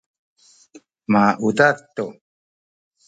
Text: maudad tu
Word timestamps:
maudad 1.13 1.77
tu 1.95 2.05